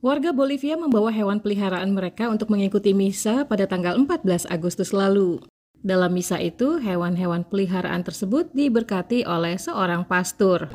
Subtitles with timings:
[0.00, 5.44] Warga Bolivia membawa hewan peliharaan mereka untuk mengikuti misa pada tanggal 14 Agustus lalu.
[5.76, 10.72] Dalam misa itu, hewan-hewan peliharaan tersebut diberkati oleh seorang pastor.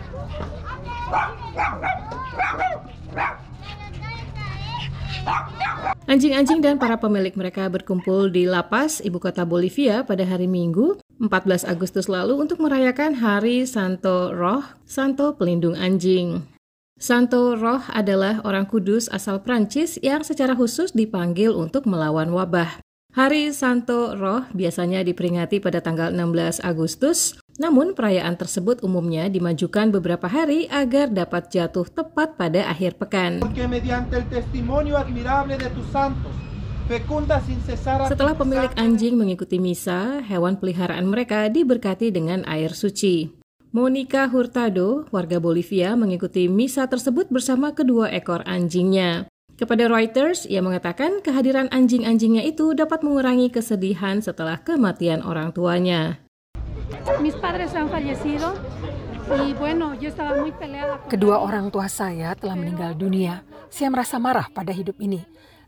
[6.05, 11.65] Anjing-anjing dan para pemilik mereka berkumpul di lapas ibu kota Bolivia pada hari Minggu, 14
[11.65, 16.55] Agustus lalu untuk merayakan Hari Santo Roh, Santo Pelindung Anjing.
[16.95, 22.80] Santo Roh adalah orang kudus asal Prancis yang secara khusus dipanggil untuk melawan wabah.
[23.12, 30.31] Hari Santo Roh biasanya diperingati pada tanggal 16 Agustus, namun perayaan tersebut umumnya dimajukan beberapa
[30.31, 33.44] hari agar dapat jatuh tepat pada akhir pekan.
[38.08, 43.45] Setelah pemilik anjing mengikuti misa, hewan peliharaan mereka diberkati dengan air suci.
[43.76, 49.28] Monica Hurtado, warga Bolivia, mengikuti misa tersebut bersama kedua ekor anjingnya.
[49.60, 56.23] Kepada Reuters, ia mengatakan kehadiran anjing-anjingnya itu dapat mengurangi kesedihan setelah kematian orang tuanya.
[61.12, 63.44] Kedua orang tua saya telah meninggal dunia.
[63.67, 65.20] Saya merasa marah pada hidup ini.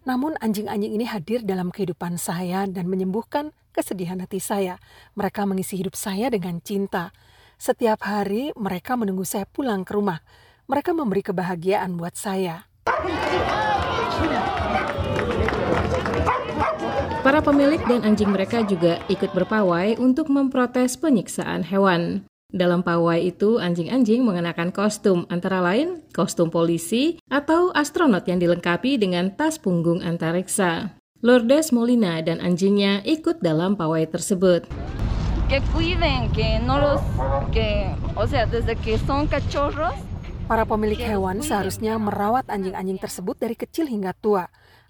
[0.08, 4.80] Namun anjing-anjing ini hadir dalam kehidupan saya dan menyembuhkan kesedihan hati saya.
[5.20, 7.12] Mereka mengisi hidup saya dengan cinta.
[7.58, 10.22] Setiap hari mereka menunggu saya pulang ke rumah.
[10.70, 12.70] Mereka memberi kebahagiaan buat saya.
[17.26, 22.24] Para pemilik dan anjing mereka juga ikut berpawai untuk memprotes penyiksaan hewan.
[22.48, 29.36] Dalam pawai itu, anjing-anjing mengenakan kostum, antara lain kostum polisi atau astronot yang dilengkapi dengan
[29.36, 30.96] tas punggung antariksa.
[31.26, 34.64] Lourdes Molina dan anjingnya ikut dalam pawai tersebut
[35.48, 37.00] que cuiden, que no los,
[37.56, 39.96] que, o sea, desde que son cachorros.
[40.48, 44.48] Para pemilik hewan seharusnya merawat anjing-anjing tersebut dari kecil hingga tua.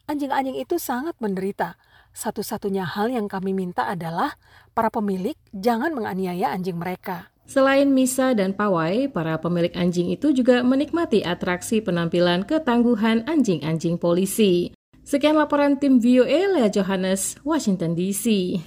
[0.10, 1.78] Anjing-anjing itu sangat menderita.
[2.14, 4.38] Satu-satunya hal yang kami minta adalah
[4.74, 7.30] para pemilik jangan menganiaya anjing mereka.
[7.46, 14.74] Selain misa dan pawai, para pemilik anjing itu juga menikmati atraksi penampilan ketangguhan anjing-anjing polisi.
[15.06, 18.58] Sekian laporan tim VOA Lea Johannes, Washington DC.